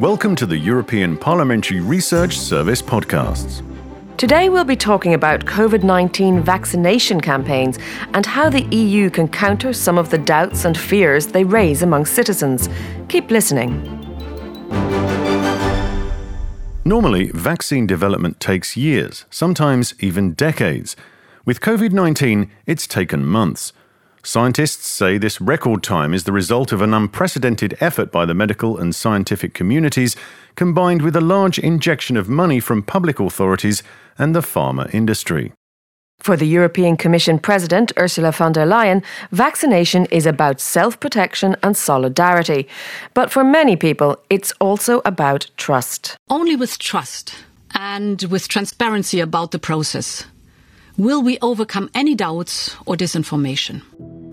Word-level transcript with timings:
Welcome 0.00 0.34
to 0.36 0.46
the 0.46 0.58
European 0.58 1.16
Parliamentary 1.16 1.80
Research 1.80 2.36
Service 2.36 2.82
podcasts. 2.82 3.62
Today 4.16 4.48
we'll 4.48 4.64
be 4.64 4.74
talking 4.74 5.14
about 5.14 5.44
COVID 5.44 5.84
19 5.84 6.42
vaccination 6.42 7.20
campaigns 7.20 7.78
and 8.12 8.26
how 8.26 8.50
the 8.50 8.64
EU 8.74 9.08
can 9.08 9.28
counter 9.28 9.72
some 9.72 9.96
of 9.96 10.10
the 10.10 10.18
doubts 10.18 10.64
and 10.64 10.76
fears 10.76 11.28
they 11.28 11.44
raise 11.44 11.82
among 11.82 12.06
citizens. 12.06 12.68
Keep 13.08 13.30
listening. 13.30 13.70
Normally, 16.84 17.30
vaccine 17.32 17.86
development 17.86 18.40
takes 18.40 18.76
years, 18.76 19.26
sometimes 19.30 19.94
even 20.00 20.32
decades. 20.32 20.96
With 21.44 21.60
COVID 21.60 21.92
19, 21.92 22.50
it's 22.66 22.88
taken 22.88 23.24
months. 23.24 23.72
Scientists 24.26 24.86
say 24.86 25.18
this 25.18 25.38
record 25.38 25.82
time 25.82 26.14
is 26.14 26.24
the 26.24 26.32
result 26.32 26.72
of 26.72 26.80
an 26.80 26.94
unprecedented 26.94 27.76
effort 27.78 28.10
by 28.10 28.24
the 28.24 28.32
medical 28.32 28.78
and 28.78 28.94
scientific 28.94 29.52
communities, 29.52 30.16
combined 30.54 31.02
with 31.02 31.14
a 31.14 31.20
large 31.20 31.58
injection 31.58 32.16
of 32.16 32.26
money 32.26 32.58
from 32.58 32.82
public 32.82 33.20
authorities 33.20 33.82
and 34.16 34.34
the 34.34 34.40
pharma 34.40 34.92
industry. 34.94 35.52
For 36.20 36.38
the 36.38 36.46
European 36.46 36.96
Commission 36.96 37.38
President 37.38 37.92
Ursula 37.98 38.32
von 38.32 38.52
der 38.52 38.64
Leyen, 38.64 39.04
vaccination 39.30 40.06
is 40.06 40.24
about 40.24 40.58
self 40.58 40.98
protection 41.00 41.54
and 41.62 41.76
solidarity. 41.76 42.66
But 43.12 43.30
for 43.30 43.44
many 43.44 43.76
people, 43.76 44.16
it's 44.30 44.52
also 44.58 45.02
about 45.04 45.50
trust. 45.58 46.16
Only 46.30 46.56
with 46.56 46.78
trust 46.78 47.34
and 47.74 48.22
with 48.30 48.48
transparency 48.48 49.20
about 49.20 49.50
the 49.50 49.58
process 49.58 50.24
will 50.96 51.22
we 51.22 51.38
overcome 51.40 51.90
any 51.94 52.14
doubts 52.14 52.74
or 52.86 52.96
disinformation. 52.96 53.82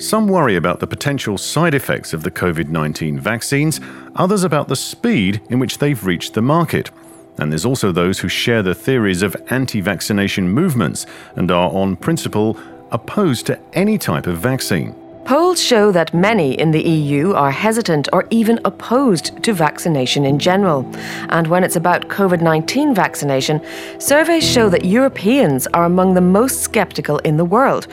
Some 0.00 0.28
worry 0.28 0.56
about 0.56 0.80
the 0.80 0.86
potential 0.86 1.38
side 1.38 1.74
effects 1.74 2.12
of 2.12 2.22
the 2.22 2.30
COVID 2.30 2.68
19 2.68 3.18
vaccines, 3.18 3.80
others 4.16 4.44
about 4.44 4.68
the 4.68 4.76
speed 4.76 5.40
in 5.50 5.58
which 5.58 5.78
they've 5.78 6.04
reached 6.04 6.34
the 6.34 6.42
market. 6.42 6.90
And 7.38 7.50
there's 7.50 7.64
also 7.64 7.90
those 7.90 8.20
who 8.20 8.28
share 8.28 8.62
the 8.62 8.74
theories 8.74 9.22
of 9.22 9.36
anti 9.50 9.80
vaccination 9.80 10.48
movements 10.48 11.06
and 11.36 11.50
are, 11.50 11.70
on 11.70 11.96
principle, 11.96 12.58
opposed 12.92 13.46
to 13.46 13.58
any 13.72 13.98
type 13.98 14.26
of 14.26 14.38
vaccine. 14.38 14.94
Polls 15.24 15.58
show 15.58 15.90
that 15.90 16.12
many 16.12 16.52
in 16.52 16.70
the 16.70 16.82
EU 16.82 17.32
are 17.32 17.50
hesitant 17.50 18.08
or 18.12 18.26
even 18.28 18.60
opposed 18.66 19.42
to 19.42 19.54
vaccination 19.54 20.26
in 20.26 20.38
general. 20.38 20.84
And 21.30 21.46
when 21.46 21.64
it's 21.64 21.76
about 21.76 22.08
COVID 22.08 22.42
19 22.42 22.94
vaccination, 22.94 23.62
surveys 23.98 24.46
show 24.46 24.68
that 24.68 24.84
Europeans 24.84 25.66
are 25.68 25.84
among 25.84 26.12
the 26.12 26.20
most 26.20 26.64
sceptical 26.64 27.18
in 27.20 27.38
the 27.38 27.44
world. 27.44 27.86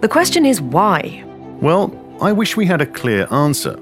The 0.00 0.08
question 0.08 0.46
is 0.46 0.62
why? 0.62 1.22
Well, 1.60 1.92
I 2.22 2.32
wish 2.32 2.56
we 2.56 2.64
had 2.64 2.80
a 2.80 2.86
clear 2.86 3.28
answer. 3.30 3.78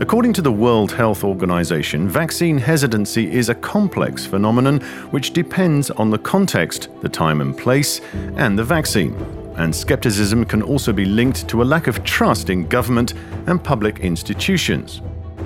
According 0.00 0.32
to 0.34 0.42
the 0.42 0.52
World 0.52 0.92
Health 0.92 1.24
Organization, 1.24 2.08
vaccine 2.08 2.56
hesitancy 2.56 3.30
is 3.30 3.50
a 3.50 3.54
complex 3.54 4.24
phenomenon 4.24 4.80
which 5.10 5.32
depends 5.34 5.90
on 5.90 6.08
the 6.08 6.18
context, 6.18 6.88
the 7.02 7.08
time 7.08 7.42
and 7.42 7.56
place, 7.56 8.00
and 8.36 8.58
the 8.58 8.64
vaccine. 8.64 9.39
And 9.56 9.74
skepticism 9.74 10.44
can 10.44 10.62
also 10.62 10.92
be 10.92 11.04
linked 11.04 11.48
to 11.48 11.62
a 11.62 11.64
lack 11.64 11.86
of 11.86 12.02
trust 12.04 12.50
in 12.50 12.68
government 12.68 13.14
and 13.46 13.62
public 13.62 14.00
institutions. 14.00 15.02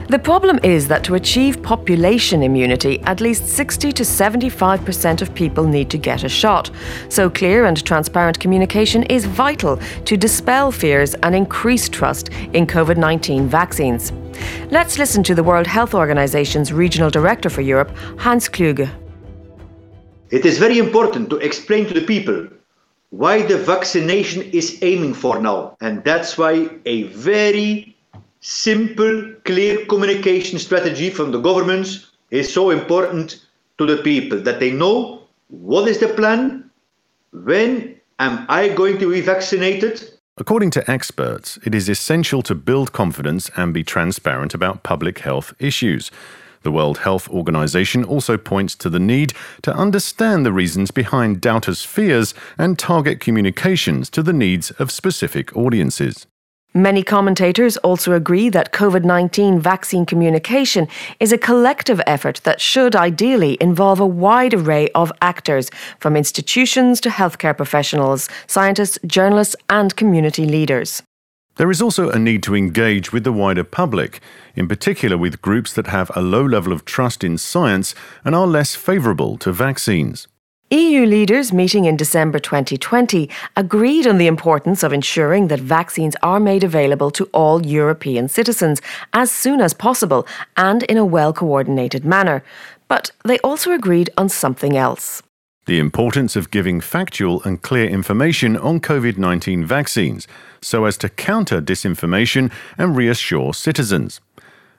The 0.09 0.19
problem 0.19 0.59
is 0.63 0.87
that 0.89 1.03
to 1.05 1.15
achieve 1.15 1.63
population 1.63 2.43
immunity, 2.43 3.01
at 3.05 3.23
least 3.23 3.49
60 3.49 3.91
to 3.93 4.03
75% 4.03 5.23
of 5.23 5.35
people 5.35 5.67
need 5.67 5.89
to 5.91 5.97
get 5.97 6.25
a 6.25 6.29
shot. 6.29 6.71
So, 7.09 7.31
clear 7.31 7.65
and 7.65 7.83
transparent 7.83 8.39
communication 8.39 9.05
is 9.05 9.25
vital 9.25 9.79
to 10.05 10.17
dispel 10.19 10.71
fears 10.71 11.15
and 11.23 11.35
increase 11.35 11.89
trust 11.89 12.29
in 12.53 12.67
COVID 12.67 12.99
19 12.99 13.49
vaccines. 13.49 14.13
Let's 14.71 14.99
listen 14.99 15.23
to 15.23 15.35
the 15.35 15.43
World 15.43 15.67
Health 15.67 15.95
Organization's 15.95 16.71
Regional 16.71 17.09
Director 17.09 17.49
for 17.49 17.63
Europe, 17.63 17.91
Hans 18.19 18.47
Kluge. 18.47 18.91
It 20.31 20.45
is 20.45 20.59
very 20.59 20.79
important 20.79 21.31
to 21.31 21.37
explain 21.39 21.87
to 21.87 21.95
the 21.95 22.05
people 22.05 22.47
why 23.19 23.43
the 23.43 23.57
vaccination 23.57 24.43
is 24.51 24.79
aiming 24.83 25.15
for 25.15 25.41
now. 25.41 25.77
And 25.81 26.03
that's 26.03 26.37
why 26.37 26.69
a 26.85 27.05
very 27.05 27.97
simple, 28.41 29.33
clear 29.45 29.87
communication 29.87 30.59
strategy 30.59 31.11
from 31.11 31.31
the 31.31 31.39
governments 31.39 32.11
is 32.31 32.53
so 32.53 32.71
important 32.71 33.47
to 33.79 33.87
the 33.87 33.99
people 33.99 34.41
that 34.41 34.59
they 34.59 34.73
know 34.73 35.23
what 35.49 35.87
is 35.87 35.99
the 35.99 36.09
plan, 36.09 36.69
when 37.33 37.95
am 38.19 38.47
I 38.49 38.69
going 38.71 38.99
to 38.99 39.13
be 39.13 39.21
vaccinated. 39.21 40.11
According 40.37 40.71
to 40.73 40.91
experts, 40.91 41.57
it 41.65 41.73
is 41.73 41.89
essential 41.89 42.43
to 42.43 42.55
build 42.57 42.93
confidence 42.93 43.49
and 43.57 43.73
be 43.73 43.85
transparent 43.85 44.55
about 44.55 44.83
public 44.83 45.21
health 45.21 45.55
issues. 45.61 46.11
The 46.65 46.73
World 46.73 46.99
Health 46.99 47.29
Organization 47.29 48.05
also 48.05 48.39
points 48.39 48.75
to 48.77 48.89
the 48.89 48.99
need 48.99 49.35
to 49.63 49.75
understand 49.75 50.47
the 50.47 50.53
reasons 50.53 50.91
behind 50.91 51.43
doubters' 51.43 51.85
fears 51.85 52.33
and 52.57 52.79
target 52.79 53.21
communications 53.21 54.09
to 54.11 54.23
the 54.23 54.33
needs 54.33 54.71
of 54.73 54.91
specific 54.91 55.55
audiences. 55.55 56.27
Many 56.73 57.03
commentators 57.03 57.77
also 57.77 58.15
agree 58.15 58.49
that 58.49 58.73
COVID 58.73 59.05
19 59.05 59.61
vaccine 59.61 60.07
communication 60.07 60.89
is 61.21 61.33
a 61.33 61.39
collective 61.39 62.01
effort 62.07 62.41
that 62.45 62.63
should 62.63 62.97
ideally 62.97 63.59
involve 63.61 64.01
a 64.01 64.07
wide 64.07 64.55
array 64.55 64.89
of 64.95 65.13
actors, 65.21 65.71
from 66.01 66.17
institutions 66.17 66.99
to 67.03 67.11
healthcare 67.11 67.57
professionals, 67.57 68.29
scientists, 68.47 68.99
journalists, 69.07 69.55
and 69.69 69.95
community 69.95 70.47
leaders. 70.47 71.03
There 71.57 71.71
is 71.71 71.81
also 71.81 72.11
a 72.11 72.19
need 72.19 72.43
to 72.45 72.57
engage 72.57 73.13
with 73.13 73.23
the 73.23 73.33
wider 73.33 73.63
public, 73.63 74.21
in 74.57 74.67
particular 74.67 75.17
with 75.17 75.41
groups 75.41 75.73
that 75.75 75.87
have 75.87 76.11
a 76.17 76.21
low 76.21 76.45
level 76.45 76.73
of 76.73 76.85
trust 76.85 77.23
in 77.23 77.39
science 77.39 77.95
and 78.25 78.35
are 78.35 78.47
less 78.47 78.75
favourable 78.75 79.39
to 79.39 79.53
vaccines. 79.53 80.27
EU 80.71 81.07
leaders 81.07 81.53
meeting 81.53 81.85
in 81.85 81.97
December 81.97 82.41
2020 82.41 83.31
agreed 83.55 84.07
on 84.09 84.19
the 84.19 84.27
importance 84.27 84.83
of 84.83 84.93
ensuring 84.93 85.47
that 85.47 85.61
vaccines 85.61 86.17
are 86.25 86.41
made 86.41 86.65
available 86.65 87.13
to 87.13 87.27
all 87.27 87.65
European 87.65 88.29
citizens 88.29 88.83
as 89.13 89.31
soon 89.31 89.61
as 89.61 89.75
possible 89.75 90.27
and 90.57 90.83
in 90.85 90.97
a 90.97 91.05
well 91.05 91.33
coordinated 91.33 92.05
manner. 92.05 92.43
But 92.89 93.13
they 93.25 93.39
also 93.41 93.71
agreed 93.71 94.11
on 94.19 94.29
something 94.29 94.77
else. 94.77 95.23
The 95.67 95.79
importance 95.79 96.37
of 96.37 96.51
giving 96.51 96.83
factual 96.83 97.43
and 97.43 97.63
clear 97.63 97.89
information 97.89 98.55
on 98.55 98.81
COVID 98.81 99.17
19 99.17 99.65
vaccines 99.65 100.29
so 100.61 100.85
as 100.85 100.99
to 100.99 101.09
counter 101.09 101.63
disinformation 101.63 102.53
and 102.77 102.95
reassure 102.95 103.55
citizens. 103.55 104.21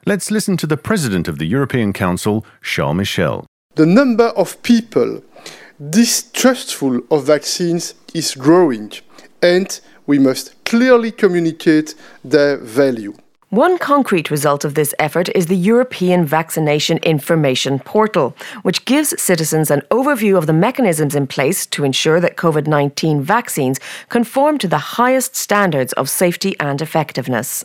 Let's 0.04 0.30
listen 0.30 0.56
to 0.58 0.66
the 0.66 0.76
President 0.76 1.26
of 1.26 1.38
the 1.38 1.46
European 1.46 1.92
Council, 1.92 2.46
Charles 2.62 2.96
Michel. 2.96 3.46
The 3.74 3.84
number 3.84 4.28
of 4.36 4.62
people 4.62 5.24
distrustful 5.90 7.00
of 7.10 7.24
vaccines 7.24 7.94
is 8.14 8.36
growing, 8.36 8.92
and 9.42 9.80
we 10.06 10.20
must 10.20 10.64
clearly 10.64 11.10
communicate 11.10 11.96
their 12.24 12.58
value. 12.58 13.14
One 13.50 13.78
concrete 13.78 14.28
result 14.28 14.64
of 14.64 14.74
this 14.74 14.92
effort 14.98 15.28
is 15.32 15.46
the 15.46 15.54
European 15.54 16.24
Vaccination 16.24 16.98
Information 16.98 17.78
Portal, 17.78 18.36
which 18.62 18.84
gives 18.86 19.22
citizens 19.22 19.70
an 19.70 19.82
overview 19.92 20.36
of 20.36 20.48
the 20.48 20.52
mechanisms 20.52 21.14
in 21.14 21.28
place 21.28 21.64
to 21.66 21.84
ensure 21.84 22.18
that 22.18 22.36
COVID 22.36 22.66
19 22.66 23.22
vaccines 23.22 23.78
conform 24.08 24.58
to 24.58 24.66
the 24.66 24.98
highest 24.98 25.36
standards 25.36 25.92
of 25.92 26.10
safety 26.10 26.56
and 26.58 26.82
effectiveness. 26.82 27.64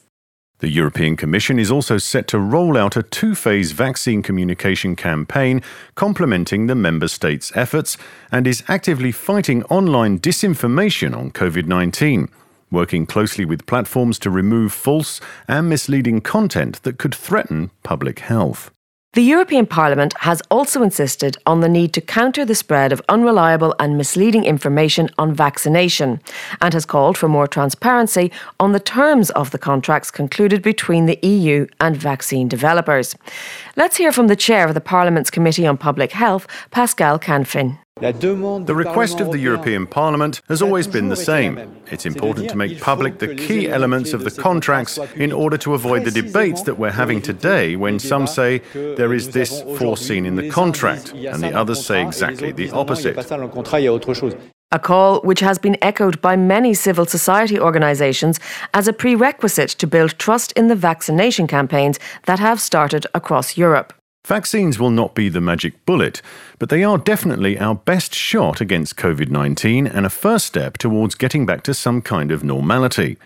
The 0.60 0.70
European 0.70 1.18
Commission 1.18 1.58
is 1.58 1.72
also 1.72 1.98
set 1.98 2.28
to 2.28 2.38
roll 2.38 2.78
out 2.78 2.96
a 2.96 3.02
two 3.02 3.34
phase 3.34 3.72
vaccine 3.72 4.22
communication 4.22 4.96
campaign 4.96 5.64
complementing 5.96 6.68
the 6.68 6.76
member 6.76 7.08
states' 7.08 7.52
efforts 7.56 7.98
and 8.32 8.46
is 8.46 8.64
actively 8.68 9.12
fighting 9.12 9.64
online 9.64 10.20
disinformation 10.20 11.18
on 11.18 11.32
COVID 11.32 11.66
19, 11.66 12.30
working 12.72 13.06
closely 13.06 13.46
with 13.46 13.66
platforms 13.66 14.18
to 14.20 14.32
remove 14.32 14.72
false 14.72 15.22
and 15.48 15.70
misleading 15.70 16.22
content 16.22 16.82
that 16.84 16.98
could 16.98 17.14
threaten 17.14 17.70
public 17.84 18.20
health. 18.20 18.72
The 19.14 19.22
European 19.22 19.66
Parliament 19.66 20.14
has 20.20 20.42
also 20.50 20.84
insisted 20.84 21.36
on 21.46 21.60
the 21.60 21.68
need 21.68 21.92
to 21.96 22.00
counter 22.00 22.46
the 22.46 22.56
spread 22.56 22.94
of 22.94 23.02
unreliable 23.10 23.76
and 23.78 23.98
misleading 23.98 24.46
information 24.46 25.10
on 25.18 25.34
vaccination 25.34 26.22
and 26.62 26.74
has 26.74 26.86
called 26.86 27.18
for 27.18 27.28
more 27.28 27.46
transparency 27.46 28.32
on 28.58 28.72
the 28.72 28.80
terms 28.80 29.30
of 29.32 29.52
the 29.52 29.60
contracts 29.60 30.12
concluded 30.12 30.62
between 30.62 31.08
the 31.08 31.20
EU 31.28 31.68
and 31.82 31.98
vaccine 31.98 32.48
developers. 32.48 33.18
Let's 33.76 33.98
hear 33.98 34.14
from 34.14 34.28
the 34.28 34.38
chair 34.38 34.66
of 34.66 34.76
the 34.76 34.80
Parliament's 34.80 35.30
Committee 35.30 35.68
on 35.68 35.76
Public 35.76 36.14
Health, 36.14 36.48
Pascal 36.72 37.20
Canfin. 37.20 37.81
The 38.02 38.74
request 38.76 39.20
of 39.20 39.32
the 39.32 39.38
European 39.38 39.86
Parliament 39.86 40.42
has 40.50 40.62
always 40.62 40.88
been 40.88 41.10
the 41.10 41.16
same. 41.16 41.60
It's 41.92 42.08
important 42.08 42.50
to 42.50 42.58
make 42.58 42.82
public 42.82 43.20
the 43.20 43.36
key 43.36 43.70
elements 43.70 44.14
of 44.14 44.24
the 44.24 44.32
contracts 44.32 44.98
in 45.16 45.32
order 45.32 45.56
to 45.58 45.76
avoid 45.76 46.06
the 46.06 46.12
debates 46.12 46.64
that 46.64 46.80
we're 46.80 46.90
having 46.90 47.22
today 47.22 47.76
when 47.76 48.00
some 48.00 48.26
say 48.26 48.60
there 48.74 49.14
is 49.14 49.30
this 49.30 49.62
foreseen 49.78 50.26
in 50.26 50.36
the 50.36 50.50
contract 50.50 51.14
and 51.14 51.44
the 51.44 51.54
others 51.54 51.86
say 51.86 52.02
exactly 52.02 52.52
the 52.52 52.72
opposite. 52.72 53.18
A 54.74 54.80
call 54.80 55.20
which 55.22 55.42
has 55.42 55.60
been 55.60 55.78
echoed 55.82 56.22
by 56.22 56.36
many 56.36 56.74
civil 56.74 57.06
society 57.06 57.60
organisations 57.60 58.40
as 58.74 58.88
a 58.88 58.94
prerequisite 58.94 59.70
to 59.72 59.86
build 59.86 60.18
trust 60.18 60.54
in 60.54 60.70
the 60.70 60.76
vaccination 60.76 61.46
campaigns 61.46 62.00
that 62.26 62.40
have 62.40 62.60
started 62.60 63.06
across 63.14 63.58
Europe. 63.58 63.94
Vaccines 64.26 64.78
will 64.78 64.92
not 64.92 65.16
be 65.16 65.30
the 65.30 65.42
magic 65.42 65.84
bullet, 65.86 66.22
but 66.60 66.70
they 66.70 66.84
are 66.84 66.98
definitely 67.00 67.58
our 67.58 67.74
best 67.74 68.14
shot 68.14 68.62
against 68.62 68.96
COVID 68.96 69.30
19 69.30 69.88
and 69.88 70.06
a 70.06 70.10
first 70.12 70.46
step 70.46 70.78
towards 70.78 71.16
getting 71.16 71.46
back 71.46 71.64
to 71.64 71.74
some 71.74 72.02
kind 72.04 72.32
of 72.32 72.44
normality. 72.44 73.18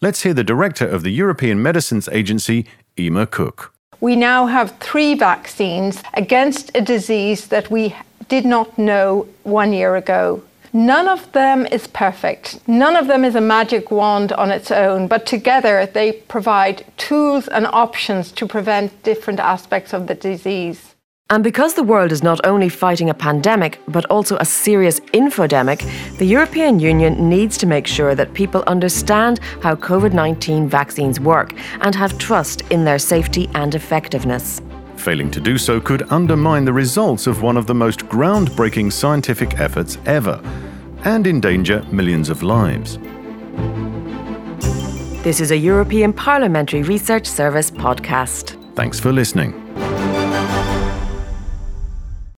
Let's 0.00 0.22
hear 0.22 0.32
the 0.32 0.44
director 0.44 0.86
of 0.86 1.02
the 1.02 1.10
European 1.10 1.60
Medicines 1.60 2.08
Agency, 2.12 2.66
Emer 2.98 3.26
Cooke. 3.26 3.72
We 4.00 4.14
now 4.14 4.46
have 4.46 4.78
three 4.78 5.14
vaccines 5.14 6.02
against 6.14 6.70
a 6.76 6.80
disease 6.80 7.48
that 7.48 7.70
we 7.70 7.96
did 8.28 8.44
not 8.44 8.78
know 8.78 9.26
one 9.42 9.72
year 9.72 9.96
ago. 9.96 10.42
None 10.76 11.06
of 11.06 11.30
them 11.30 11.66
is 11.66 11.86
perfect. 11.86 12.58
None 12.66 12.96
of 12.96 13.06
them 13.06 13.24
is 13.24 13.36
a 13.36 13.40
magic 13.40 13.92
wand 13.92 14.32
on 14.32 14.50
its 14.50 14.72
own, 14.72 15.06
but 15.06 15.24
together 15.24 15.86
they 15.86 16.10
provide 16.10 16.84
tools 16.96 17.46
and 17.46 17.68
options 17.68 18.32
to 18.32 18.44
prevent 18.44 19.04
different 19.04 19.38
aspects 19.38 19.92
of 19.92 20.08
the 20.08 20.16
disease. 20.16 20.96
And 21.30 21.44
because 21.44 21.74
the 21.74 21.84
world 21.84 22.10
is 22.10 22.24
not 22.24 22.44
only 22.44 22.68
fighting 22.68 23.08
a 23.08 23.14
pandemic, 23.14 23.78
but 23.86 24.04
also 24.06 24.36
a 24.38 24.44
serious 24.44 24.98
infodemic, 25.12 25.88
the 26.18 26.26
European 26.26 26.80
Union 26.80 27.28
needs 27.28 27.56
to 27.58 27.66
make 27.66 27.86
sure 27.86 28.16
that 28.16 28.34
people 28.34 28.64
understand 28.66 29.38
how 29.62 29.76
COVID 29.76 30.12
19 30.12 30.68
vaccines 30.68 31.20
work 31.20 31.54
and 31.82 31.94
have 31.94 32.18
trust 32.18 32.62
in 32.72 32.84
their 32.84 32.98
safety 32.98 33.48
and 33.54 33.76
effectiveness. 33.76 34.60
Failing 34.96 35.30
to 35.30 35.40
do 35.40 35.56
so 35.56 35.80
could 35.80 36.10
undermine 36.10 36.64
the 36.64 36.72
results 36.72 37.28
of 37.28 37.42
one 37.42 37.56
of 37.56 37.68
the 37.68 37.74
most 37.74 38.00
groundbreaking 38.06 38.92
scientific 38.92 39.60
efforts 39.60 39.98
ever 40.06 40.40
and 41.04 41.26
endanger 41.26 41.82
millions 41.92 42.28
of 42.28 42.42
lives. 42.42 42.98
This 45.22 45.40
is 45.40 45.50
a 45.50 45.56
European 45.56 46.12
Parliamentary 46.12 46.82
Research 46.82 47.26
Service 47.26 47.70
podcast. 47.70 48.60
Thanks 48.74 49.00
for 49.00 49.12
listening. 49.12 49.63